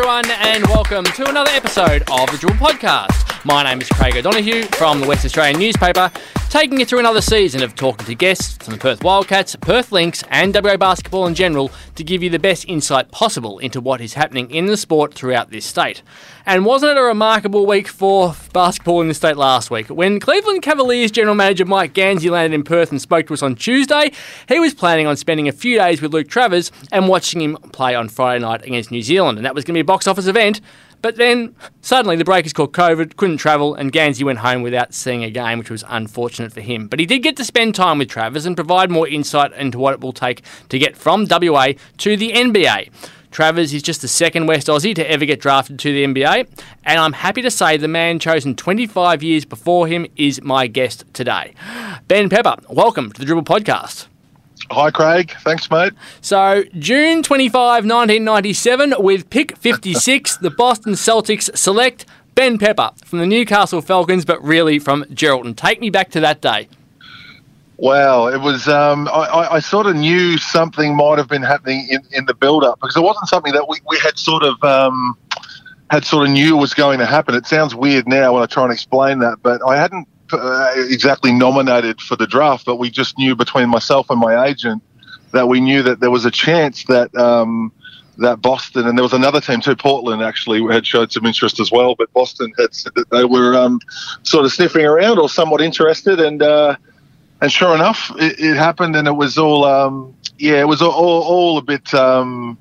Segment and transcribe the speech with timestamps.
[0.00, 3.29] everyone, and welcome to another episode of the Dribble Podcast.
[3.42, 6.12] My name is Craig O'Donoghue from the West Australian newspaper,
[6.50, 10.22] taking you through another season of talking to guests from the Perth Wildcats, Perth Lynx,
[10.28, 14.12] and WA basketball in general to give you the best insight possible into what is
[14.12, 16.02] happening in the sport throughout this state.
[16.44, 19.88] And wasn't it a remarkable week for basketball in the state last week?
[19.88, 23.54] When Cleveland Cavaliers general manager Mike Gansey landed in Perth and spoke to us on
[23.54, 24.12] Tuesday,
[24.48, 27.94] he was planning on spending a few days with Luke Travers and watching him play
[27.94, 30.26] on Friday night against New Zealand, and that was going to be a box office
[30.26, 30.60] event.
[31.02, 35.24] But then suddenly the Breakers called COVID, couldn't travel, and Gansey went home without seeing
[35.24, 36.88] a game, which was unfortunate for him.
[36.88, 39.94] But he did get to spend time with Travers and provide more insight into what
[39.94, 42.90] it will take to get from WA to the NBA.
[43.30, 46.48] Travers is just the second West Aussie to ever get drafted to the NBA,
[46.84, 51.04] and I'm happy to say the man chosen 25 years before him is my guest
[51.12, 51.54] today.
[52.08, 54.09] Ben Pepper, welcome to the Dribble Podcast.
[54.70, 55.34] Hi, Craig.
[55.40, 55.94] Thanks, mate.
[56.20, 63.26] So, June 25, 1997, with pick 56, the Boston Celtics select Ben Pepper from the
[63.26, 65.56] Newcastle Falcons, but really from Geraldton.
[65.56, 66.68] Take me back to that day.
[67.78, 68.68] Wow, it was.
[68.68, 72.62] Um, I, I, sort of knew something might have been happening in, in the build
[72.62, 75.16] up because it wasn't something that we, we had sort of um,
[75.90, 77.34] had sort of knew was going to happen.
[77.34, 81.32] It sounds weird now when I try and explain that, but I hadn't uh, exactly
[81.32, 84.82] nominated for the draft, but we just knew between myself and my agent
[85.32, 87.72] that we knew that there was a chance that um,
[88.18, 91.70] that Boston and there was another team too, Portland actually had showed some interest as
[91.70, 93.80] well, but Boston had said that they were um,
[94.22, 96.42] sort of sniffing around or somewhat interested and.
[96.42, 96.76] Uh,
[97.42, 100.90] and sure enough, it, it, happened, and it was all, um, yeah, it was all,
[100.90, 102.58] all, all a bit um,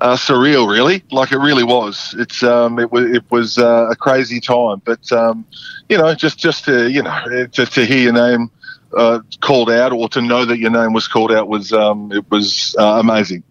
[0.00, 1.02] uh, surreal, really.
[1.10, 2.14] Like it really was.
[2.18, 5.44] It's um, it was it was uh, a crazy time, but um,
[5.88, 8.50] you know, just just to you know, to, to hear your name
[8.96, 12.28] uh, called out or to know that your name was called out was um, it
[12.30, 13.42] was uh, amazing.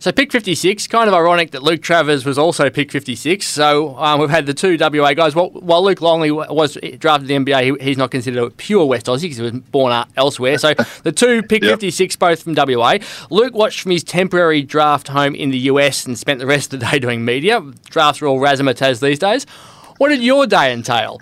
[0.00, 3.46] So pick 56, kind of ironic that Luke Travers was also pick 56.
[3.46, 5.34] So um, we've had the two WA guys.
[5.34, 9.04] Well, while Luke Longley was drafted the NBA, he, he's not considered a pure West
[9.04, 10.56] Aussie because he was born elsewhere.
[10.56, 10.72] So
[11.02, 11.72] the two pick yep.
[11.72, 12.96] 56, both from WA.
[13.28, 16.80] Luke watched from his temporary draft home in the US and spent the rest of
[16.80, 17.60] the day doing media.
[17.90, 19.44] Drafts are all razzmatazz these days.
[19.98, 21.20] What did your day entail?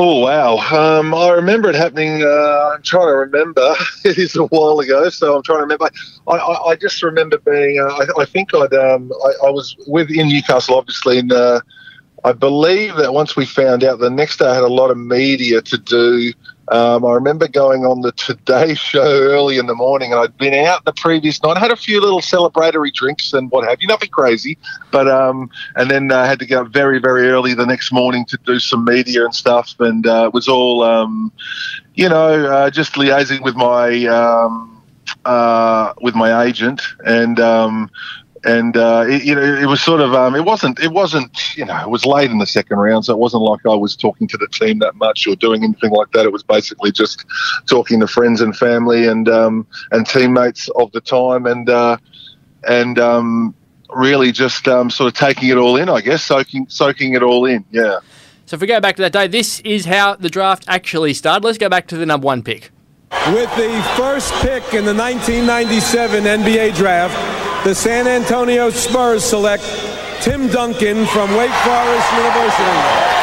[0.00, 0.58] Oh wow!
[0.58, 2.22] Um, I remember it happening.
[2.22, 3.74] Uh, I'm trying to remember.
[4.04, 5.90] it is a while ago, so I'm trying to remember.
[6.28, 7.80] I, I, I just remember being.
[7.80, 8.72] Uh, I, I, think I'd.
[8.74, 9.10] Um,
[9.44, 11.62] I, was with in Newcastle, obviously, and uh,
[12.22, 14.98] I believe that once we found out, the next day I had a lot of
[14.98, 16.32] media to do
[16.70, 20.54] um, I remember going on the Today Show early in the morning, and I'd been
[20.66, 21.56] out the previous night.
[21.56, 24.58] I had a few little celebratory drinks and what have you, nothing crazy,
[24.90, 28.24] but um, and then I uh, had to up very, very early the next morning
[28.26, 31.32] to do some media and stuff, and uh, it was all, um,
[31.94, 34.06] you know, uh, just liaising with my.
[34.06, 34.74] Um,
[35.24, 37.90] uh, with my agent, and um,
[38.44, 41.64] and uh, it, you know it was sort of um, it wasn't it wasn't you
[41.64, 44.28] know it was late in the second round so it wasn't like I was talking
[44.28, 46.24] to the team that much or doing anything like that.
[46.24, 47.24] It was basically just
[47.66, 51.96] talking to friends and family and um, and teammates of the time and uh,
[52.68, 53.54] and um,
[53.90, 57.46] really just um, sort of taking it all in I guess soaking soaking it all
[57.46, 57.98] in yeah.
[58.46, 61.44] So if we go back to that day this is how the draft actually started.
[61.44, 62.70] Let's go back to the number one pick.
[63.28, 69.64] With the first pick in the 1997 NBA draft the San Antonio Spurs select
[70.20, 73.18] Tim Duncan from Wake Forest University.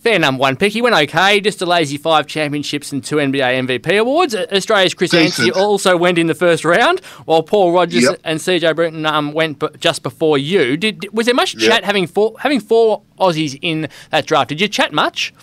[0.00, 0.72] Fair number one pick.
[0.72, 4.34] He went okay, just a lazy five championships and two NBA MVP awards.
[4.34, 8.18] Australia's Chris Anstey also went in the first round, while Paul Rogers yep.
[8.24, 10.78] and CJ Britton um, went just before you.
[10.78, 11.70] Did was there much yep.
[11.70, 14.48] chat having four having four Aussies in that draft?
[14.48, 15.34] Did you chat much?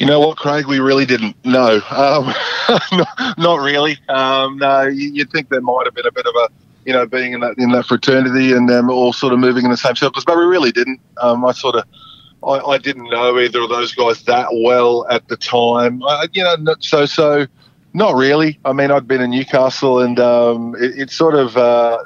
[0.00, 0.66] You know what, Craig?
[0.66, 1.36] We really didn't.
[1.44, 2.32] No, um,
[2.92, 3.98] not, not, really.
[4.08, 6.48] Um, no, you, would think there might have been a bit of a,
[6.86, 9.70] you know, being in that in that fraternity and them all sort of moving in
[9.70, 11.00] the same circles, but we really didn't.
[11.20, 11.84] Um, I sort of,
[12.44, 16.04] I, I, didn't know either of those guys that well at the time.
[16.04, 17.46] I, you know, so so,
[17.92, 18.60] not really.
[18.64, 21.56] I mean, I'd been in Newcastle, and um, it, it, sort of.
[21.56, 21.98] Uh,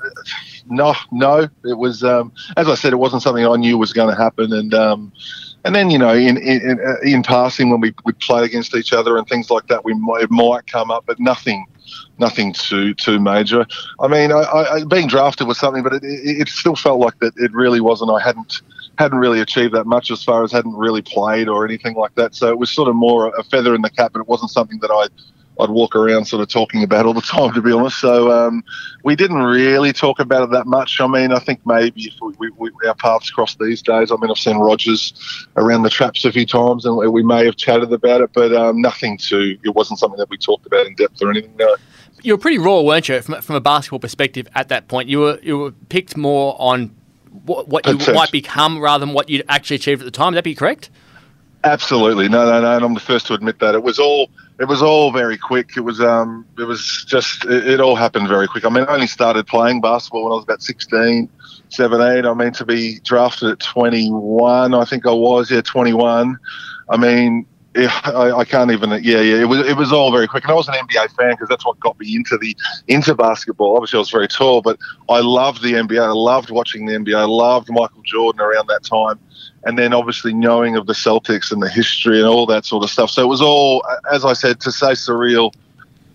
[0.66, 4.14] no, no, it was um, as I said, it wasn't something I knew was going
[4.14, 5.12] to happen, and um,
[5.64, 8.92] and then you know in in, in uh, passing when we would play against each
[8.92, 11.66] other and things like that we might, might come up but nothing
[12.18, 13.66] nothing too too major.
[14.00, 17.18] I mean I, I, being drafted was something but it, it, it, still felt like
[17.18, 18.62] that it really wasn't i hadn't
[18.98, 22.32] hadn't really achieved that much as far as hadn't really played or anything like that.
[22.32, 24.78] So it was sort of more a feather in the cap but it wasn't something
[24.80, 25.08] that i
[25.60, 28.00] I'd walk around sort of talking about all the time, to be honest.
[28.00, 28.64] So um,
[29.04, 31.00] we didn't really talk about it that much.
[31.00, 34.16] I mean, I think maybe if we, we, we, our paths crossed these days, I
[34.16, 37.92] mean, I've seen Rogers around the traps a few times and we may have chatted
[37.92, 41.22] about it, but um, nothing to, it wasn't something that we talked about in depth
[41.22, 41.76] or anything, no.
[42.22, 45.08] you were pretty raw, weren't you, from, from a basketball perspective at that point?
[45.08, 46.94] You were you were picked more on
[47.44, 50.32] what, what you might become rather than what you'd actually achieved at the time.
[50.32, 50.90] Would that be correct?
[51.64, 52.76] Absolutely, no, no, no.
[52.76, 54.28] And I'm the first to admit that it was all
[54.60, 55.76] it was all very quick.
[55.76, 58.64] It was um it was just it, it all happened very quick.
[58.64, 61.28] I mean, I only started playing basketball when I was about 16,
[61.70, 62.24] 17.
[62.24, 66.38] I mean, to be drafted at 21, I think I was yeah 21.
[66.88, 68.90] I mean, yeah, I, I, can't even.
[68.90, 69.40] Yeah, yeah.
[69.40, 71.66] It was it was all very quick, and I was an NBA fan because that's
[71.66, 72.56] what got me into the
[72.86, 73.74] into basketball.
[73.76, 74.78] Obviously, I was very tall, but
[75.08, 76.00] I loved the NBA.
[76.00, 77.16] I loved watching the NBA.
[77.16, 79.18] I loved Michael Jordan around that time,
[79.64, 82.90] and then obviously knowing of the Celtics and the history and all that sort of
[82.90, 83.10] stuff.
[83.10, 85.52] So it was all, as I said, to say surreal,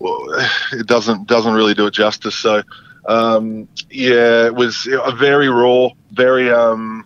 [0.72, 2.36] it doesn't doesn't really do it justice.
[2.36, 2.62] So
[3.06, 6.50] um, yeah, it was a very raw, very.
[6.50, 7.04] Um,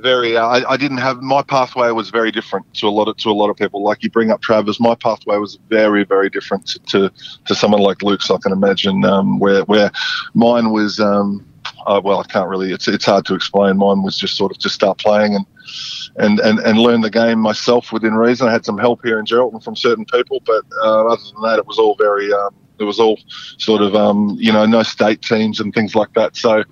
[0.00, 0.36] very.
[0.36, 3.30] Uh, I, I, didn't have my pathway was very different to a lot of to
[3.30, 3.82] a lot of people.
[3.82, 7.12] Like you bring up Travers, my pathway was very very different to to,
[7.46, 8.30] to someone like Luke's.
[8.30, 9.90] I can imagine um, where where
[10.34, 11.00] mine was.
[11.00, 11.46] Um,
[11.86, 12.72] uh, well, I can't really.
[12.72, 13.76] It's it's hard to explain.
[13.76, 15.46] Mine was just sort of just start playing and
[16.16, 18.48] and and and learn the game myself within reason.
[18.48, 21.58] I had some help here in Geraldton from certain people, but uh, other than that,
[21.58, 22.32] it was all very.
[22.32, 23.18] Um, it was all
[23.58, 26.34] sort of um, you know no state teams and things like that.
[26.36, 26.64] So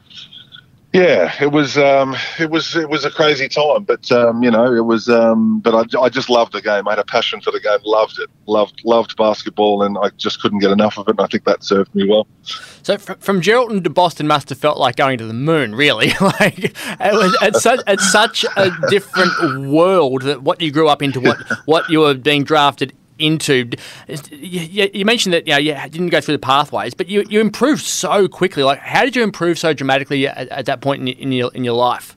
[0.94, 4.72] yeah, it was um, it was it was a crazy time, but um, you know
[4.72, 5.06] it was.
[5.08, 6.88] Um, but I, I just loved the game.
[6.88, 7.78] I had a passion for the game.
[7.84, 8.30] Loved it.
[8.46, 11.10] Loved loved basketball, and I just couldn't get enough of it.
[11.10, 12.26] And I think that served me well.
[12.82, 15.74] So from, from Geraldton to Boston must have felt like going to the moon.
[15.74, 20.88] Really, like it was it's such, it's such a different world that what you grew
[20.88, 21.36] up into, what
[21.66, 23.70] what you were being drafted into.
[24.30, 27.40] You, you, mentioned that you, know, you didn't go through the pathways, but you, you
[27.40, 28.62] improved so quickly.
[28.62, 31.64] Like, how did you improve so dramatically at, at that point in, in, your in
[31.64, 32.16] your life?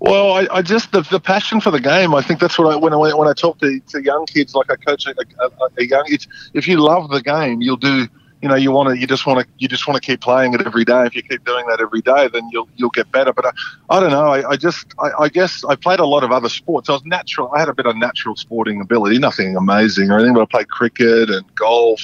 [0.00, 2.14] Well, I, I just the, the, passion for the game.
[2.14, 4.70] I think that's what I when I when I talk to, to young kids, like
[4.70, 6.04] I coach a, a, a young.
[6.52, 8.06] if you love the game, you'll do
[8.44, 10.52] you know you want to you just want to you just want to keep playing
[10.52, 11.06] it every day.
[11.06, 13.32] If you keep doing that every day, then you'll you'll get better.
[13.32, 13.50] But I,
[13.88, 14.26] I don't know.
[14.26, 16.90] I, I just I, I, guess I played a lot of other sports.
[16.90, 17.50] I was natural.
[17.54, 19.18] I had a bit of natural sporting ability.
[19.18, 22.02] Nothing amazing or anything, but I played cricket and golf,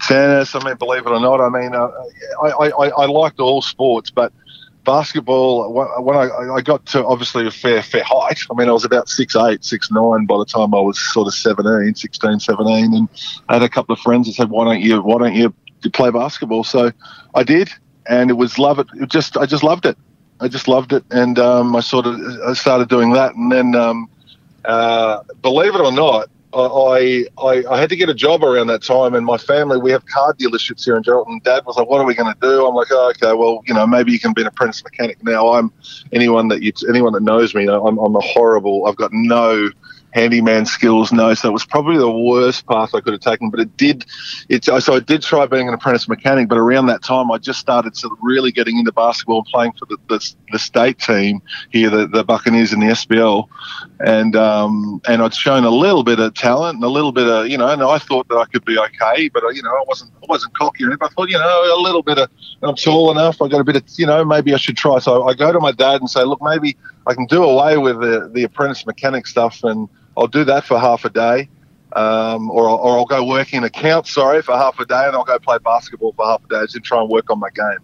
[0.00, 0.54] tennis.
[0.54, 1.90] I mean, believe it or not, I mean, uh,
[2.40, 4.32] I, I I liked all sports, but
[4.84, 8.84] basketball when I, I got to obviously a fair fair height i mean i was
[8.84, 12.94] about six eight six nine by the time i was sort of 17 16 17
[12.94, 13.08] and
[13.48, 15.90] i had a couple of friends that said why don't you why don't you to
[15.90, 16.64] play basketball.
[16.64, 16.92] So
[17.34, 17.70] I did,
[18.06, 18.88] and it was love it.
[18.94, 19.96] it just I just loved it.
[20.40, 23.74] I just loved it, and um, I sort of I started doing that, and then
[23.76, 24.08] um,
[24.64, 28.82] uh, believe it or not, I, I, I had to get a job around that
[28.82, 31.42] time, and my family we have car dealerships here in Geraldton.
[31.42, 33.74] Dad was like, "What are we going to do?" I'm like, oh, "Okay, well, you
[33.74, 35.72] know, maybe you can be an apprentice mechanic." Now I'm
[36.12, 38.86] anyone that you anyone that knows me, I'm, I'm a horrible.
[38.86, 39.70] I've got no
[40.14, 41.12] handyman skills.
[41.12, 43.50] No, so it was probably the worst path I could have taken.
[43.50, 44.04] But it did,
[44.48, 46.48] it so I did try being an apprentice mechanic.
[46.48, 49.72] But around that time, I just started sort of really getting into basketball and playing
[49.72, 53.48] for the, the, the state team here, the, the Buccaneers in the SBL,
[54.06, 57.48] and um, and I'd shown a little bit of talent and a little bit of
[57.48, 60.12] you know, and I thought that I could be okay, but you know, I wasn't
[60.22, 61.08] I wasn't cocky or anything.
[61.10, 62.30] I thought you know a little bit of
[62.62, 63.42] I'm tall enough.
[63.42, 65.00] I got a bit of you know maybe I should try.
[65.00, 66.76] So I go to my dad and say, look, maybe
[67.08, 70.78] I can do away with the the apprentice mechanic stuff and I'll do that for
[70.78, 71.48] half a day,
[71.94, 75.24] um, or, or I'll go work in accounts, sorry, for half a day, and I'll
[75.24, 77.78] go play basketball for half a day and try and work on my game.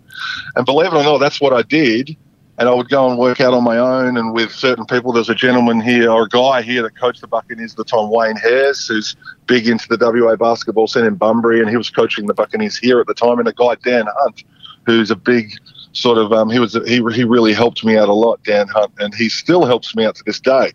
[0.57, 2.17] And believe it or not, that's what I did.
[2.59, 5.13] And I would go and work out on my own and with certain people.
[5.13, 8.11] There's a gentleman here or a guy here that coached the Buccaneers at the time,
[8.11, 9.17] Wayne Hares, who's
[9.47, 13.01] big into the WA basketball scene in Bunbury, and he was coaching the Buccaneers here
[13.01, 13.39] at the time.
[13.39, 14.45] And a guy, Dan Hunt,
[14.85, 15.55] who's a big
[15.93, 18.93] sort of um, he was he, he really helped me out a lot, Dan Hunt,
[18.99, 20.73] and he still helps me out to this day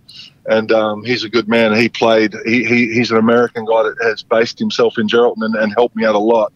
[0.48, 1.76] and um, he's a good man.
[1.76, 2.36] He played.
[2.46, 5.96] He, he, he's an American guy that has based himself in Geraldton and, and, helped
[5.96, 6.54] me out a lot.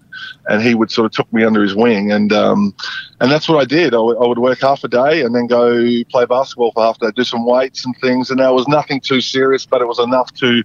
[0.47, 2.75] And he would sort of took me under his wing, and um,
[3.21, 3.93] and that's what I did.
[3.93, 7.05] I, I would work half a day and then go play basketball for half a
[7.05, 8.29] day, do some weights and things.
[8.29, 10.61] And that was nothing too serious, but it was enough to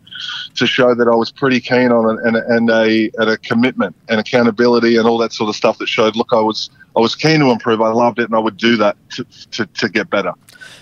[0.57, 3.95] to show that I was pretty keen on it and, and a and a commitment
[4.09, 6.17] and accountability and all that sort of stuff that showed.
[6.17, 7.81] Look, I was I was keen to improve.
[7.81, 10.33] I loved it, and I would do that to, to, to get better.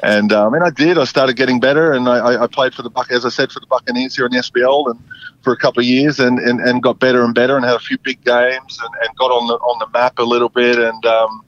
[0.03, 0.99] And um, and I did.
[0.99, 3.67] I started getting better, and I, I played for the as I said, for the
[3.67, 4.99] Buccaneers here in the SBL, and
[5.43, 7.81] for a couple of years, and, and, and got better and better, and had a
[7.81, 11.07] few big games, and, and got on the on the map a little bit, and
[11.07, 11.45] um,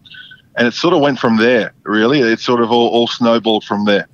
[0.56, 1.74] and it sort of went from there.
[1.82, 4.06] Really, it sort of all, all snowballed from there.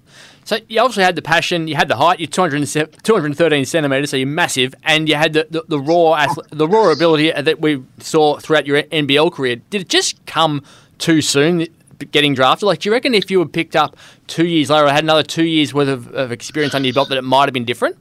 [0.45, 4.27] So you obviously had the passion, you had the height, you're 213 centimetres, so you're
[4.27, 8.67] massive, and you had the, the, the raw the raw ability that we saw throughout
[8.67, 9.57] your NBL career.
[9.57, 10.65] Did it just come
[10.99, 11.69] too soon,
[12.11, 12.67] getting drafted?
[12.67, 15.23] Like, do you reckon if you were picked up two years later or had another
[15.23, 17.97] two years worth of, of experience under your belt that it might have been different?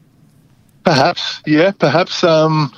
[0.83, 2.23] Perhaps, yeah, perhaps.
[2.23, 2.73] Um,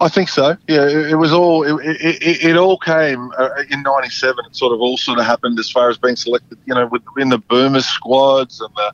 [0.00, 0.56] I think so.
[0.66, 1.62] Yeah, it, it was all.
[1.62, 4.44] It, it, it all came uh, in '97.
[4.46, 6.58] It sort of all sort of happened as far as being selected.
[6.66, 8.92] You know, within the Boomers squads and the.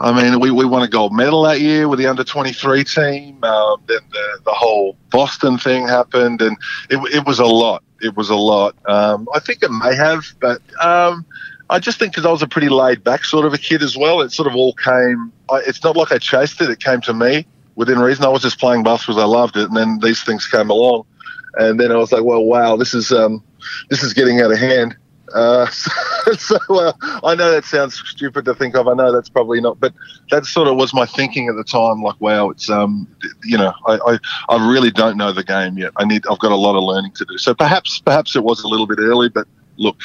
[0.00, 3.44] I mean, we, we won a gold medal that year with the under 23 team.
[3.44, 6.56] Um, then the, the whole Boston thing happened, and
[6.90, 7.82] it, it was a lot.
[8.00, 8.74] It was a lot.
[8.86, 11.24] Um, I think it may have, but um,
[11.70, 13.96] I just think because I was a pretty laid back sort of a kid as
[13.96, 15.32] well, it sort of all came.
[15.50, 17.46] I, it's not like I chased it; it came to me
[17.76, 18.24] within reason.
[18.24, 21.06] I was just playing basketball because I loved it, and then these things came along,
[21.54, 23.42] and then I was like, well, wow, this is um,
[23.90, 24.96] this is getting out of hand.
[25.32, 25.90] Uh, so,
[26.38, 28.88] so uh, I know that sounds stupid to think of.
[28.88, 29.92] I know that's probably not, but
[30.30, 32.02] that sort of was my thinking at the time.
[32.02, 33.06] Like, wow, it's um,
[33.44, 35.92] you know, I, I, I really don't know the game yet.
[35.96, 37.38] I need, I've got a lot of learning to do.
[37.38, 39.96] So perhaps perhaps it was a little bit early, but look,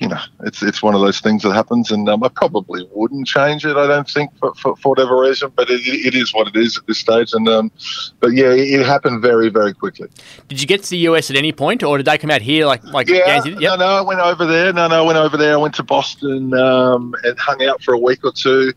[0.00, 3.26] you know, it's it's one of those things that happens, and um, I probably wouldn't
[3.26, 3.76] change it.
[3.76, 6.78] I don't think for, for, for whatever reason, but it, it is what it is
[6.78, 7.34] at this stage.
[7.34, 7.70] And um,
[8.18, 10.08] but yeah, it, happened very very quickly.
[10.48, 12.64] Did you get to the US at any point, or did they come out here
[12.64, 13.08] like like?
[13.08, 13.60] Yeah, yep.
[13.60, 14.72] no, no, I went over there.
[14.72, 15.52] No, no, I went over there.
[15.52, 18.72] I went to Boston um, and hung out for a week or two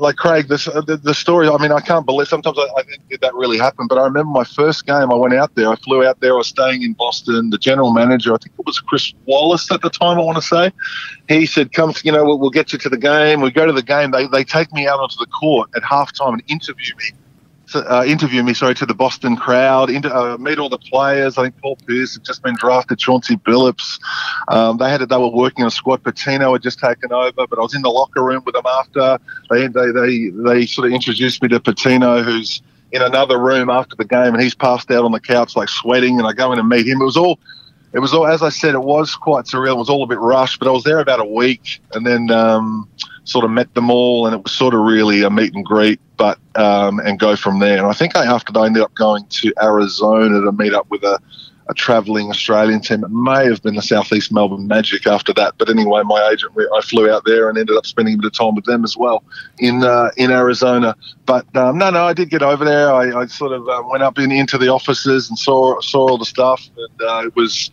[0.00, 1.48] like Craig, this, uh, the, the, story.
[1.48, 2.28] I mean, I can't believe.
[2.28, 5.10] Sometimes I, I think did that really happen, but I remember my first game.
[5.10, 5.68] I went out there.
[5.68, 6.34] I flew out there.
[6.34, 7.50] I was staying in Boston.
[7.50, 10.18] The general manager, I think it was Chris Wallace at the time.
[10.18, 10.72] I want to say,
[11.28, 13.72] he said, "Come, you know, we'll, we'll get you to the game." We go to
[13.72, 14.10] the game.
[14.10, 17.12] They they take me out onto the court at halftime and interview me
[17.74, 21.38] uh, interview me, sorry, to the Boston crowd, uh, meet all the players.
[21.38, 24.00] I think Paul Pierce had just been drafted, Chauncey Billups.
[24.48, 26.02] Um, they had they were working on a squad.
[26.02, 29.18] Pitino had just taken over, but I was in the locker room with them after.
[29.50, 32.62] They they they, they sort of introduced me to Pitino, who's
[32.92, 36.18] in another room after the game, and he's passed out on the couch like sweating.
[36.18, 37.00] And I go in and meet him.
[37.00, 37.38] It was all.
[37.92, 39.74] It was all, as I said, it was quite surreal.
[39.74, 42.28] It was all a bit rushed, but I was there about a week, and then
[42.32, 42.88] um,
[43.22, 46.00] sort of met them all, and it was sort of really a meet and greet,
[46.16, 47.78] but um, and go from there.
[47.78, 50.88] And I think I, after that, I ended up going to Arizona to meet up
[50.90, 51.18] with a,
[51.68, 53.04] a travelling Australian team.
[53.04, 56.80] It may have been the Southeast Melbourne Magic after that, but anyway, my agent, I
[56.82, 59.22] flew out there and ended up spending a bit of time with them as well
[59.58, 60.96] in uh, in Arizona.
[61.26, 62.92] But um, no, no, I did get over there.
[62.92, 66.18] I, I sort of um, went up in, into the offices and saw saw all
[66.18, 67.70] the stuff, and uh, it was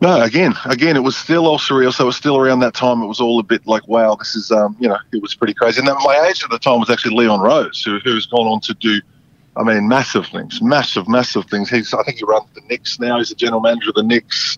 [0.00, 1.92] no, again, again, it was still all surreal.
[1.92, 3.02] So it was still around that time.
[3.02, 5.54] It was all a bit like, wow, this is, um, you know, it was pretty
[5.54, 5.80] crazy.
[5.80, 8.74] And my agent at the time was actually Leon Rose, who, who's gone on to
[8.74, 9.00] do,
[9.56, 11.68] I mean, massive things, massive, massive things.
[11.68, 13.18] He's, I think he runs the Knicks now.
[13.18, 14.56] He's the general manager of the Knicks.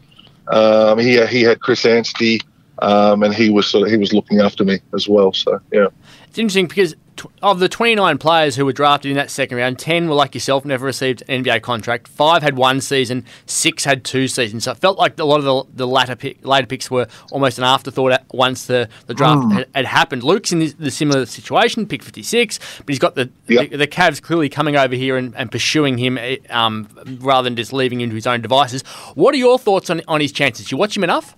[0.49, 2.40] Um, he he had Chris Anstey,
[2.80, 5.32] um, and he was sort of, he was looking after me as well.
[5.32, 5.88] So yeah,
[6.28, 6.94] it's interesting because
[7.42, 10.64] of the 29 players who were drafted in that second round, 10 were like yourself,
[10.64, 12.08] never received an NBA contract.
[12.08, 14.64] Five had one season, six had two seasons.
[14.64, 17.58] So it felt like a lot of the, the latter pick, later picks were almost
[17.58, 19.52] an afterthought once the, the draft mm.
[19.52, 20.22] had, had, happened.
[20.22, 23.70] Luke's in the, the, similar situation, pick 56, but he's got the, yep.
[23.70, 26.88] the, the, Cavs clearly coming over here and, and pursuing him eh, um,
[27.20, 28.82] rather than just leaving him to his own devices.
[29.14, 30.70] What are your thoughts on, on his chances?
[30.70, 31.37] You watch him enough?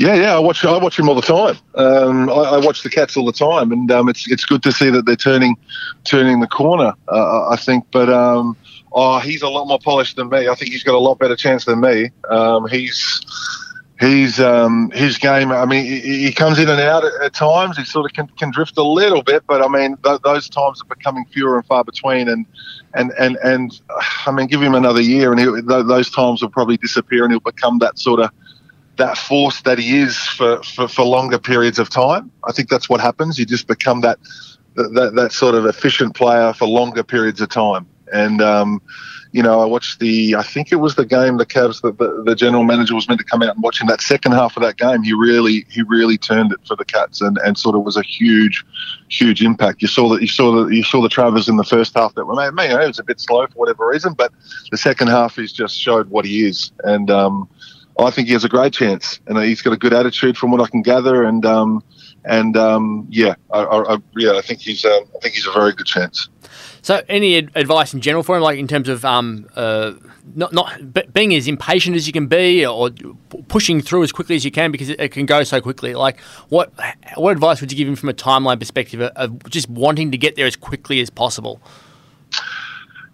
[0.00, 1.58] Yeah, yeah, I watch I watch him all the time.
[1.74, 4.72] Um, I, I, watch the Cats all the time, and um, it's it's good to
[4.72, 5.58] see that they're turning
[6.04, 6.94] turning the corner.
[7.06, 8.56] Uh, I think, but um,
[8.92, 10.48] oh, he's a lot more polished than me.
[10.48, 12.12] I think he's got a lot better chance than me.
[12.30, 13.20] Um, he's
[14.00, 15.52] he's um, his game.
[15.52, 17.76] I mean, he, he comes in and out at, at, times.
[17.76, 20.80] He sort of can, can drift a little bit, but I mean, th- those times
[20.80, 22.26] are becoming fewer and far between.
[22.26, 22.46] And
[22.94, 23.78] and and and
[24.24, 27.32] I mean, give him another year, and he, th- those times will probably disappear, and
[27.34, 28.30] he'll become that sort of
[29.00, 32.30] that force that he is for, for, for, longer periods of time.
[32.46, 33.38] I think that's what happens.
[33.38, 34.18] You just become that
[34.76, 37.86] that, that sort of efficient player for longer periods of time.
[38.12, 38.82] And um,
[39.32, 42.22] you know, I watched the I think it was the game the Cavs that the,
[42.24, 44.62] the, general manager was meant to come out and watch in that second half of
[44.62, 45.02] that game.
[45.02, 48.02] He really he really turned it for the Cats and, and sort of was a
[48.02, 48.64] huge
[49.08, 49.80] huge impact.
[49.80, 52.26] You saw that you saw that you saw the Travers in the first half that
[52.26, 54.32] were maybe it was a bit slow for whatever reason, but
[54.70, 57.10] the second half he's just showed what he is and.
[57.10, 57.48] Um,
[58.06, 60.60] I think he has a great chance, and he's got a good attitude from what
[60.60, 61.24] I can gather.
[61.24, 61.82] And um,
[62.24, 65.72] and um, yeah, I, I, yeah, I think he's um, I think he's a very
[65.72, 66.28] good chance.
[66.82, 69.92] So, any advice in general for him, like in terms of um, uh,
[70.34, 72.90] not not being as impatient as you can be, or
[73.48, 75.94] pushing through as quickly as you can because it, can go so quickly.
[75.94, 76.72] Like, what
[77.16, 80.36] what advice would you give him from a timeline perspective of just wanting to get
[80.36, 81.60] there as quickly as possible?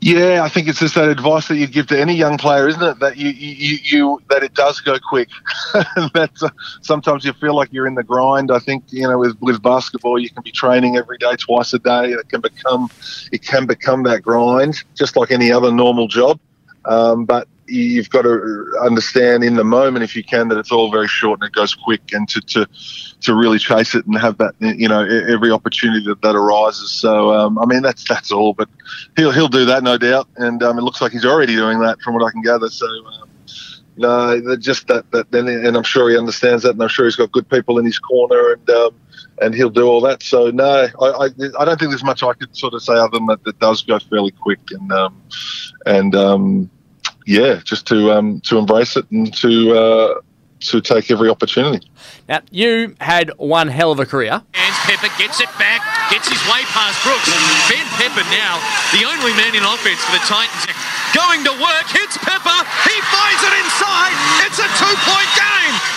[0.07, 2.81] Yeah, I think it's just that advice that you give to any young player, isn't
[2.83, 3.01] it?
[3.01, 5.29] That you you, you that it does go quick.
[5.75, 6.49] that uh,
[6.81, 8.53] sometimes you feel like you're in the grind.
[8.53, 11.81] I think you know with with basketball, you can be training every day, twice a
[11.81, 12.11] day.
[12.11, 12.89] It can become
[13.33, 16.39] it can become that grind, just like any other normal job.
[16.85, 20.91] Um, but you've got to understand in the moment, if you can, that it's all
[20.91, 22.67] very short and it goes quick, and to to,
[23.21, 26.91] to really chase it and have that, you know, every opportunity that, that arises.
[26.91, 28.55] So, um, I mean, that's that's all.
[28.55, 28.69] But
[29.17, 32.01] he'll he'll do that, no doubt, and um, it looks like he's already doing that
[32.01, 32.69] from what I can gather.
[32.69, 32.87] So.
[32.87, 33.31] Um,
[33.99, 37.17] no, just that, that, then, and I'm sure he understands that, and I'm sure he's
[37.17, 38.95] got good people in his corner, and um,
[39.41, 40.23] and he'll do all that.
[40.23, 41.25] So no, I, I,
[41.59, 43.43] I don't think there's much I could sort of say other than that.
[43.45, 45.23] That does go fairly quick, and um,
[45.87, 46.71] and um,
[47.27, 50.21] yeah, just to um, to embrace it and to uh,
[50.61, 51.87] to take every opportunity.
[52.29, 54.41] Now you had one hell of a career.
[54.55, 57.29] And Pepper gets it back, gets his way past Brooks.
[57.69, 58.63] Ben Pepper now
[58.95, 60.71] the only man in offense for the Titans.
[61.15, 64.15] Going to work, hits Pepper, he finds it inside.
[64.47, 65.96] It's a two-point game.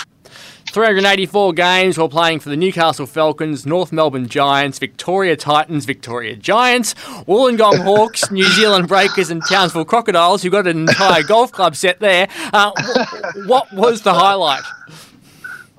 [0.70, 6.94] 384 games while playing for the Newcastle Falcons, North Melbourne Giants, Victoria Titans, Victoria Giants,
[7.26, 11.98] Wollongong Hawks, New Zealand Breakers, and Townsville Crocodiles, who got an entire golf club set
[12.00, 12.28] there.
[12.52, 12.72] Uh,
[13.46, 14.62] what was the highlight?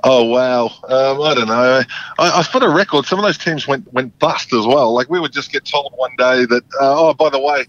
[0.03, 0.65] Oh wow!
[0.89, 1.83] Um, I don't know.
[2.17, 3.05] I, I put a record.
[3.05, 4.93] Some of those teams went went bust as well.
[4.93, 7.65] Like we would just get told one day that, uh, oh, by the way,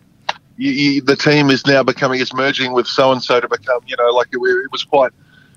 [0.56, 3.80] you, you, the team is now becoming, it's merging with so and so to become,
[3.86, 5.12] you know, like it, it was quite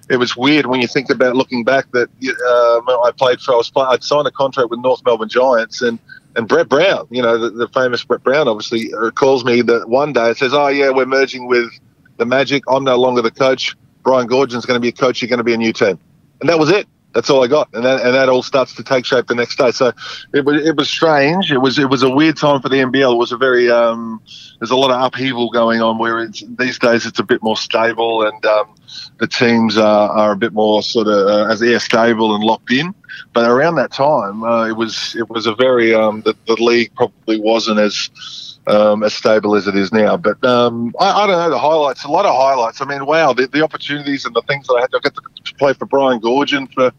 [0.10, 3.54] it was weird when you think about looking back that uh, I played for.
[3.54, 6.00] I was I'd signed a contract with North Melbourne Giants and.
[6.38, 9.88] And Brett Brown, you know, the, the famous Brett Brown, obviously uh, calls me that
[9.88, 11.72] one day and says, "Oh yeah, we're merging with
[12.18, 12.62] the Magic.
[12.68, 13.74] I'm no longer the coach.
[14.04, 15.22] Brian Goorjian's going to be a coach.
[15.22, 15.98] You're going to be a new team."
[16.42, 18.84] And that was it that's all I got, and that, and that all starts to
[18.84, 19.72] take shape the next day.
[19.72, 19.94] So
[20.34, 21.50] it was it was strange.
[21.50, 23.14] It was it was a weird time for the NBL.
[23.14, 24.22] It was a very um,
[24.60, 25.98] there's a lot of upheaval going on.
[25.98, 28.76] Where these days it's a bit more stable, and um,
[29.20, 32.72] the teams are, are a bit more sort of uh, as air stable and locked
[32.72, 32.94] in.
[33.32, 36.94] But around that time, uh, it was it was a very um, the, the league
[36.96, 40.18] probably wasn't as um, as stable as it is now.
[40.18, 42.04] But um, I, I, don't know the highlights.
[42.04, 42.82] A lot of highlights.
[42.82, 44.92] I mean, wow, the, the opportunities and the things that I had.
[44.92, 46.92] to get to play for Brian Goorjian for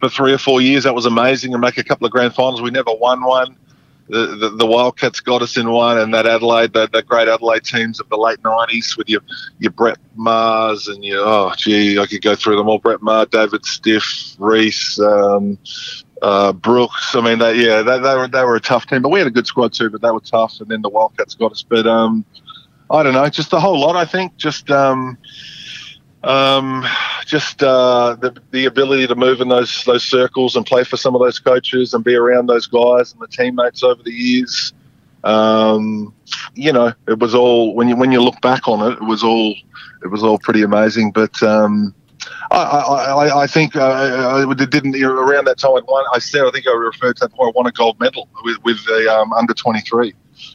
[0.00, 0.84] for three or four years.
[0.84, 2.62] That was amazing, and make a couple of grand finals.
[2.62, 3.56] We never won one.
[4.08, 7.62] The, the, the Wildcats got us in one, and that Adelaide, that, the great Adelaide
[7.62, 9.20] teams of the late '90s with your
[9.60, 12.80] your Brett Maher and your oh gee, I could go through them all.
[12.80, 15.58] Brett Maher, David Stiff, Reese, um,
[16.22, 17.14] uh, Brooks.
[17.14, 19.26] I mean, they, yeah, they, they, were they were a tough team, but we had
[19.26, 19.90] a good squad too.
[19.90, 21.62] But they were tough, and then the Wildcats got us.
[21.62, 22.24] But um,
[22.90, 23.96] I don't know, just the whole lot.
[23.96, 25.16] I think just um,
[26.22, 26.84] um,
[27.24, 31.14] just uh, the the ability to move in those those circles and play for some
[31.14, 34.72] of those coaches and be around those guys and the teammates over the years.
[35.22, 36.14] Um,
[36.54, 39.22] you know, it was all when you when you look back on it, it was
[39.22, 39.54] all
[40.02, 41.12] it was all pretty amazing.
[41.12, 41.94] But um,
[42.50, 45.82] I, I, I think uh, I didn't around that time.
[45.84, 47.54] One, I said I think I referred to that point.
[47.54, 50.14] I won a gold medal with with the um, under twenty three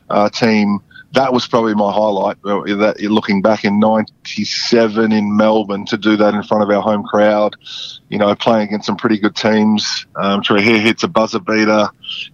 [0.09, 0.79] uh, team.
[1.13, 2.37] That was probably my highlight.
[2.43, 6.81] Uh, that looking back in '97 in Melbourne to do that in front of our
[6.81, 7.55] home crowd,
[8.09, 10.05] you know, playing against some pretty good teams.
[10.17, 11.87] Um, Trahir hits a buzzer beater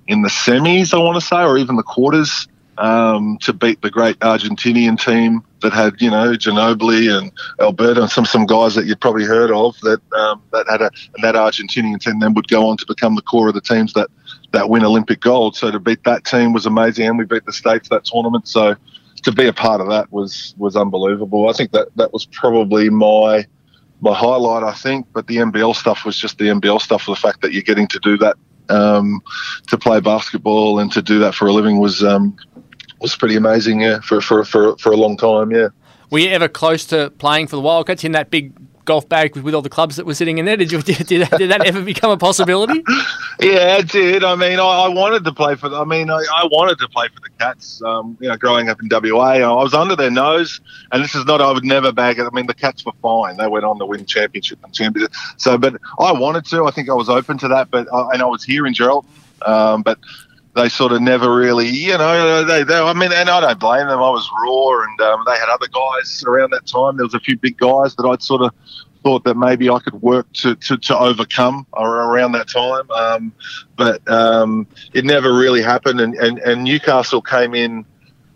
[0.07, 2.47] in the semis, I want to say, or even the quarters
[2.79, 8.11] um, to beat the great Argentinian team that had you know Ginobili and Oberto and
[8.11, 11.35] some some guys that you'd probably heard of that um, that had a and that
[11.35, 14.09] Argentinian team then would go on to become the core of the teams that
[14.51, 15.55] that win Olympic gold.
[15.55, 18.47] So to beat that team was amazing, and we beat the states that tournament.
[18.47, 18.75] So
[19.23, 21.49] to be a part of that was was unbelievable.
[21.49, 23.45] I think that that was probably my
[24.01, 24.63] my highlight.
[24.63, 27.03] I think, but the NBL stuff was just the NBL stuff.
[27.03, 28.35] For the fact that you're getting to do that
[28.69, 29.21] um,
[29.67, 32.35] to play basketball and to do that for a living was um,
[33.01, 33.81] was pretty amazing.
[33.81, 35.51] Yeah, for for for for a long time.
[35.51, 35.69] Yeah.
[36.09, 38.53] Were you ever close to playing for the Wildcats in that big
[38.85, 40.57] golf bag with, with all the clubs that were sitting in there?
[40.57, 42.83] Did you did, did, did that ever become a possibility?
[43.39, 44.23] yeah, it did.
[44.23, 45.73] I mean, I, I, wanted to play for.
[45.73, 47.81] I mean, I, I wanted to play for the Cats.
[47.81, 50.59] Um, you know, growing up in WA, I was under their nose,
[50.91, 51.41] and this is not.
[51.41, 52.23] I would never bag it.
[52.23, 53.37] I mean, the Cats were fine.
[53.37, 55.13] They went on to win championship and championship.
[55.37, 56.65] So, but I wanted to.
[56.65, 57.71] I think I was open to that.
[57.71, 59.05] But I, and I was here in Geraldton.
[59.47, 59.97] Um, but
[60.55, 63.87] they sort of never really, you know, they, they I mean, and I don't blame
[63.87, 63.99] them.
[63.99, 66.97] I was raw, and um, they had other guys around that time.
[66.97, 68.53] There was a few big guys that I'd sort of
[69.03, 72.89] thought that maybe I could work to, to, to overcome around that time.
[72.91, 73.33] Um,
[73.75, 77.85] but um, it never really happened, and, and, and Newcastle came in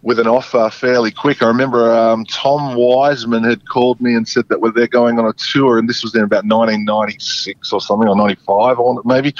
[0.01, 1.41] with an offer fairly quick.
[1.41, 5.33] I remember um, Tom Wisman had called me and said that they're going on a
[5.33, 9.33] tour, and this was in about 1996 or something, or 95, or maybe.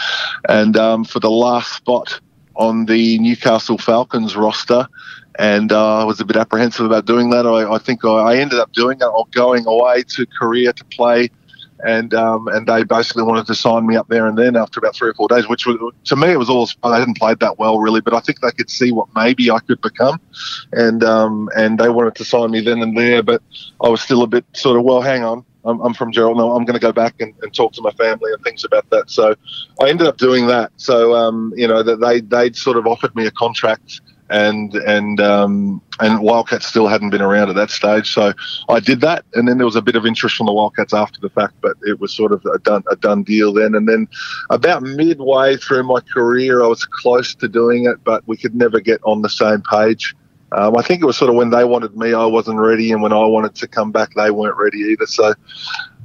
[0.50, 2.20] And um, for the last spot
[2.56, 4.88] on the Newcastle Falcons roster,
[5.38, 7.46] and uh, I was a bit apprehensive about doing that.
[7.46, 11.30] I, I think I, ended up doing it or going away to Korea to play
[11.84, 14.96] and um, and they basically wanted to sign me up there and then after about
[14.96, 17.60] three or four days, which was to me it was all I hadn't played that
[17.60, 20.20] well really, but I think they could see what maybe I could become,
[20.72, 23.42] and um, and they wanted to sign me then and there, but
[23.82, 25.46] I was still a bit sort of well, hang on.
[25.66, 26.40] I'm, I'm from Gerald.
[26.40, 29.10] I'm going to go back and, and, talk to my family and things about that.
[29.10, 29.36] So
[29.82, 30.72] I ended up doing that.
[30.78, 35.20] So um, you know that they they'd sort of offered me a contract and and
[35.22, 38.14] um, and Wildcats still hadn't been around at that stage.
[38.14, 38.34] So
[38.70, 41.20] I did that, and then there was a bit of interest from the Wildcats after
[41.22, 43.76] the fact, but it was sort of a done a done deal then.
[43.76, 44.08] And then
[44.50, 48.80] about midway through my career, I was close to doing it, but we could never
[48.80, 50.16] get on the same page.
[50.52, 53.02] Um, I think it was sort of when they wanted me, I wasn't ready, and
[53.02, 55.06] when I wanted to come back, they weren't ready either.
[55.06, 55.34] So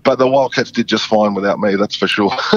[0.03, 1.77] but the Wildcats did just fine without me.
[1.77, 2.29] That's for sure.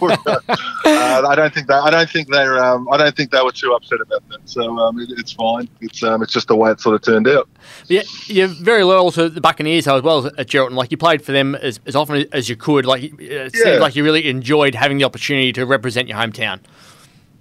[0.00, 0.40] were, uh,
[0.84, 1.74] I don't think they.
[1.74, 2.62] I don't think they're.
[2.62, 4.40] Um, I don't think they were too upset about that.
[4.44, 5.68] So um, it, it's fine.
[5.80, 7.48] It's um, it's just the way it sort of turned out.
[7.86, 10.74] Yeah, you're very loyal to the Buccaneers as well at Geraldton.
[10.74, 12.84] Like you played for them as, as often as you could.
[12.84, 13.48] Like it yeah.
[13.48, 16.60] seemed like you really enjoyed having the opportunity to represent your hometown.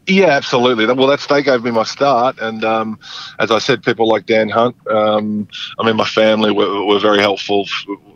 [0.07, 0.85] Yeah, absolutely.
[0.87, 2.99] Well, that's they gave me my start, and um,
[3.39, 4.75] as I said, people like Dan Hunt.
[4.87, 5.47] Um,
[5.79, 7.67] I mean, my family were, were very helpful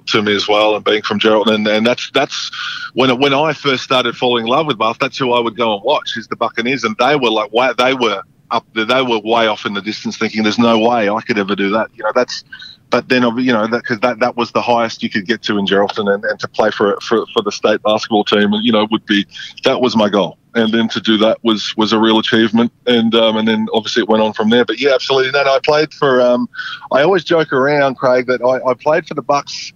[0.07, 2.51] to me as well, and being from Geraldton, and, and that's that's
[2.95, 4.97] when when I first started falling in love with Bath.
[4.99, 7.93] That's who I would go and watch is the Buccaneers, and they were like they
[7.93, 11.37] were up they were way off in the distance, thinking there's no way I could
[11.37, 11.89] ever do that.
[11.95, 12.43] You know, that's
[12.89, 15.57] but then you know that because that, that was the highest you could get to
[15.57, 18.87] in Geraldton, and, and to play for, for for the state basketball team, you know,
[18.91, 19.25] would be
[19.63, 23.13] that was my goal, and then to do that was was a real achievement, and
[23.13, 24.65] um, and then obviously it went on from there.
[24.65, 25.31] But yeah, absolutely.
[25.31, 26.21] No, no I played for.
[26.21, 26.49] Um,
[26.91, 29.73] I always joke around, Craig, that I, I played for the Bucks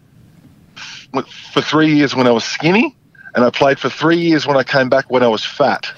[1.54, 2.96] for three years when I was skinny,
[3.36, 5.92] and I played for three years when I came back when I was fat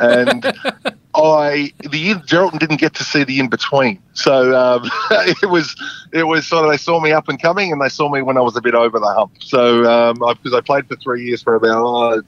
[0.00, 0.44] and
[1.14, 4.02] I the Geraldton didn't get to see the in between.
[4.14, 5.74] So um, it was
[6.12, 8.36] it was sort of they saw me up and coming, and they saw me when
[8.36, 9.32] I was a bit over the hump.
[9.40, 12.22] So um, because I, I, played for three years for about uh,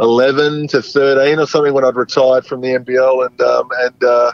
[0.00, 4.04] eleven to thirteen or something when I'd retired from the NBL, and um, and.
[4.04, 4.32] Uh,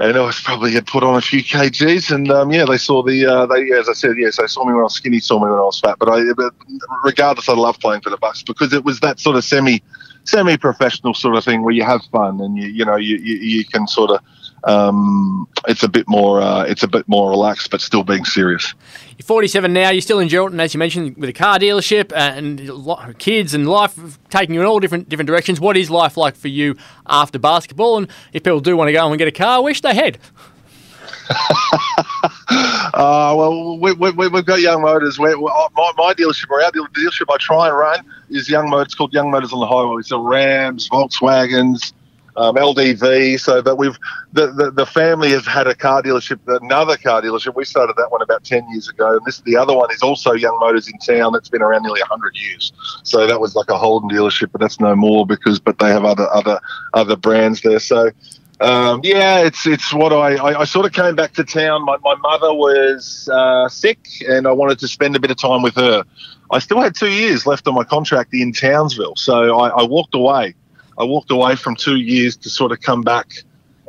[0.00, 3.02] and I was probably had put on a few kgs, and um, yeah, they saw
[3.02, 5.40] the uh, they as I said, yes, they saw me when I was skinny, saw
[5.44, 5.96] me when I was fat.
[5.98, 6.54] But I, but
[7.02, 9.82] regardless, I love playing for the Bucks because it was that sort of semi
[10.24, 13.64] semi-professional sort of thing where you have fun and you you know you you, you
[13.64, 14.20] can sort of
[14.64, 18.74] um, it's a bit more uh, it's a bit more relaxed but still being serious.
[19.16, 19.90] You're 47 now.
[19.90, 24.18] You're still in Geraldton, as you mentioned, with a car dealership and kids and life
[24.30, 25.60] taking you in all different different directions.
[25.60, 26.76] What is life like for you
[27.06, 27.98] after basketball?
[27.98, 30.18] And if people do want to go and get a car, should they head?
[32.48, 35.18] uh, well, we, have we, got Young Motors.
[35.18, 39.12] We're, my, my dealership, or our dealership I try and run, is Young Motors, called
[39.12, 39.96] Young Motors on the Highway.
[39.96, 41.92] We sell Rams, Volkswagens,
[42.38, 43.40] um, LDV.
[43.40, 43.98] So that we've
[44.32, 47.54] the, the, the family has had a car dealership, another car dealership.
[47.54, 50.32] We started that one about ten years ago, and this the other one is also
[50.32, 51.32] Young Motors in town.
[51.32, 52.72] That's been around nearly hundred years.
[53.02, 56.04] So that was like a Holden dealership, but that's no more because but they have
[56.04, 56.60] other other
[56.94, 57.80] other brands there.
[57.80, 58.10] So
[58.60, 61.84] um, yeah, it's it's what I, I, I sort of came back to town.
[61.84, 65.62] My, my mother was uh, sick, and I wanted to spend a bit of time
[65.62, 66.04] with her.
[66.50, 70.14] I still had two years left on my contract in Townsville, so I, I walked
[70.14, 70.54] away.
[70.96, 73.30] I walked away from two years to sort of come back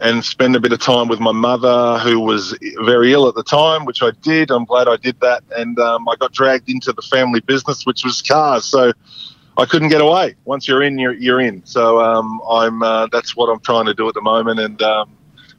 [0.02, 3.44] and spend a bit of time with my mother, who was very ill at the
[3.44, 4.52] time, which I did.
[4.52, 8.04] I'm glad I did that, and um, I got dragged into the family business, which
[8.06, 8.66] was cars.
[8.66, 8.94] So
[9.60, 10.36] I couldn't get away.
[10.46, 11.66] Once you're in, you're, you're in.
[11.66, 15.18] So um, I'm uh, that's what I'm trying to do at the moment, and um,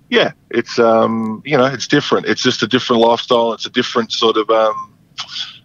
[0.08, 2.26] yeah, it's um, you know it's different.
[2.26, 3.52] It's just a different lifestyle.
[3.52, 4.94] It's a different sort of um,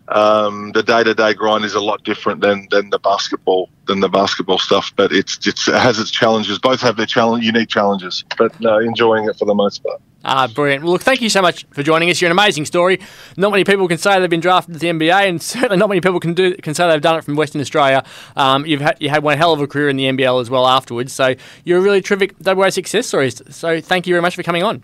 [0.07, 3.99] um, the day to day grind is a lot different than than the basketball than
[4.01, 4.91] the basketball stuff.
[4.95, 6.59] But it's, it's it has its challenges.
[6.59, 8.23] Both have their challenge, unique challenges.
[8.37, 10.01] But no, enjoying it for the most part.
[10.27, 10.83] Ah, brilliant.
[10.83, 12.19] Well, look, thank you so much for joining us.
[12.19, 12.99] You're an amazing story.
[13.37, 16.01] Not many people can say they've been drafted to the NBA, and certainly not many
[16.01, 18.03] people can do can say they've done it from Western Australia.
[18.35, 20.65] Um, you've had you had one hell of a career in the NBL as well
[20.65, 21.13] afterwards.
[21.13, 23.29] So you're a really terrific WA success story.
[23.29, 24.83] So thank you very much for coming on.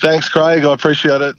[0.00, 0.64] Thanks, Craig.
[0.64, 1.36] I appreciate it.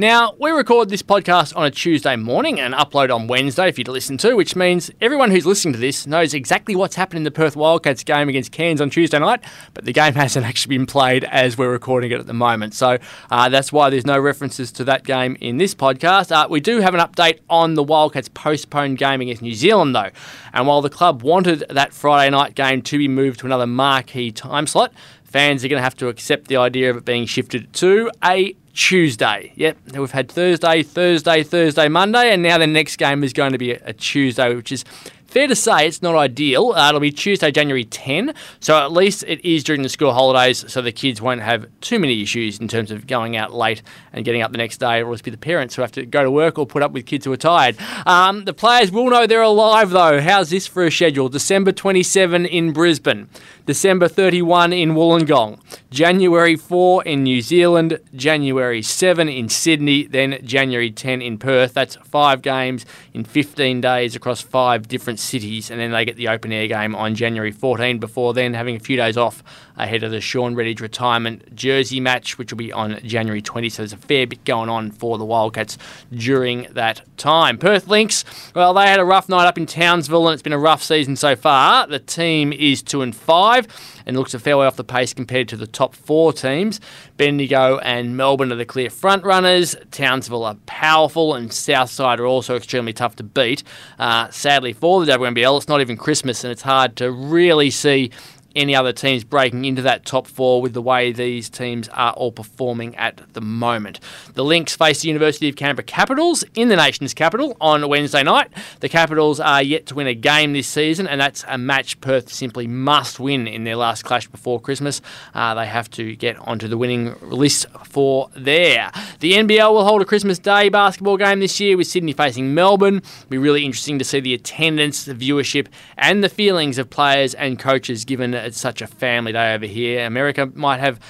[0.00, 3.84] Now, we record this podcast on a Tuesday morning and upload on Wednesday for you
[3.84, 7.24] to listen to, which means everyone who's listening to this knows exactly what's happened in
[7.24, 10.86] the Perth Wildcats game against Cairns on Tuesday night, but the game hasn't actually been
[10.86, 12.72] played as we're recording it at the moment.
[12.72, 12.96] So
[13.30, 16.32] uh, that's why there's no references to that game in this podcast.
[16.32, 20.08] Uh, we do have an update on the Wildcats postponed game against New Zealand, though.
[20.54, 24.32] And while the club wanted that Friday night game to be moved to another marquee
[24.32, 27.70] time slot, fans are going to have to accept the idea of it being shifted
[27.74, 29.52] to a Tuesday.
[29.56, 33.58] Yep, we've had Thursday, Thursday, Thursday, Monday, and now the next game is going to
[33.58, 34.84] be a Tuesday, which is
[35.30, 36.72] Fair to say it's not ideal.
[36.72, 40.64] Uh, it'll be Tuesday, January 10, so at least it is during the school holidays,
[40.66, 43.80] so the kids won't have too many issues in terms of going out late
[44.12, 44.98] and getting up the next day.
[44.98, 47.06] It'll just be the parents who have to go to work or put up with
[47.06, 47.76] kids who are tired.
[48.06, 50.20] Um, the players will know they're alive, though.
[50.20, 51.28] How's this for a schedule?
[51.28, 53.28] December 27 in Brisbane,
[53.66, 60.92] December 31 in Wollongong, January 4 in New Zealand, January 7 in Sydney, then January
[60.92, 61.74] 10 in Perth.
[61.74, 66.28] That's five games in 15 days across five different cities, and then they get the
[66.28, 69.42] open air game on January 14 before then having a few days off
[69.82, 73.68] ahead of the Shaun Redhage retirement jersey match, which will be on January 20.
[73.68, 75.78] So there's a fair bit going on for the Wildcats
[76.12, 77.58] during that time.
[77.58, 80.58] Perth Lynx, well, they had a rough night up in Townsville, and it's been a
[80.58, 81.86] rough season so far.
[81.86, 83.66] The team is two and five
[84.06, 86.80] and looks a fair way off the pace compared to the top four teams.
[87.16, 89.76] Bendigo and Melbourne are the clear front runners.
[89.90, 93.62] Townsville are powerful, and Southside are also extremely tough to beat.
[93.98, 98.10] Uh, sadly for the WNBL, it's not even Christmas, and it's hard to really see
[98.54, 102.32] any other teams breaking into that top four with the way these teams are all
[102.32, 104.00] performing at the moment.
[104.34, 108.50] The Lynx face the University of Canberra Capitals in the nation's capital on Wednesday night.
[108.80, 112.32] The Capitals are yet to win a game this season, and that's a match Perth
[112.32, 115.00] simply must win in their last clash before Christmas.
[115.34, 118.90] Uh, they have to get onto the winning list for there.
[119.20, 122.96] The NBL will hold a Christmas Day basketball game this year with Sydney facing Melbourne.
[122.96, 127.34] It'll be really interesting to see the attendance, the viewership, and the feelings of players
[127.34, 130.06] and coaches given it's such a family day over here.
[130.06, 131.00] America might have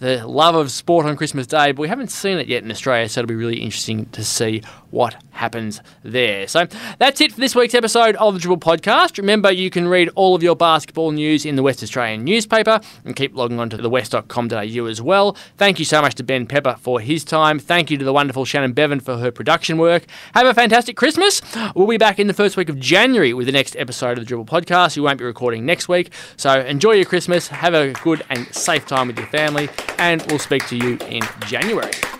[0.00, 3.08] the love of sport on Christmas Day, but we haven't seen it yet in Australia,
[3.08, 6.46] so it'll be really interesting to see what happens there.
[6.46, 6.66] So
[6.98, 9.18] that's it for this week's episode of the Dribble Podcast.
[9.18, 13.16] Remember, you can read all of your basketball news in the West Australian newspaper and
[13.16, 15.36] keep logging on to thewest.com.au as well.
[15.56, 17.58] Thank you so much to Ben Pepper for his time.
[17.58, 20.04] Thank you to the wonderful Shannon Bevan for her production work.
[20.34, 21.40] Have a fantastic Christmas.
[21.74, 24.24] We'll be back in the first week of January with the next episode of the
[24.26, 24.96] Dribble Podcast.
[24.96, 26.12] We won't be recording next week.
[26.36, 27.48] So enjoy your Christmas.
[27.48, 31.22] Have a good and safe time with your family and we'll speak to you in
[31.46, 32.19] January.